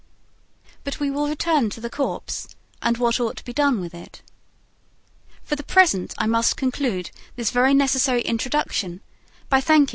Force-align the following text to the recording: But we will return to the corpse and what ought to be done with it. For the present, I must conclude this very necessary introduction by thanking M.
But 0.83 0.99
we 0.99 1.11
will 1.11 1.27
return 1.29 1.69
to 1.69 1.79
the 1.79 1.87
corpse 1.87 2.47
and 2.81 2.97
what 2.97 3.19
ought 3.19 3.37
to 3.37 3.45
be 3.45 3.53
done 3.53 3.79
with 3.79 3.93
it. 3.93 4.23
For 5.43 5.55
the 5.55 5.61
present, 5.61 6.15
I 6.17 6.25
must 6.25 6.57
conclude 6.57 7.11
this 7.35 7.51
very 7.51 7.75
necessary 7.75 8.21
introduction 8.23 9.01
by 9.47 9.61
thanking 9.61 9.89
M. 9.89 9.89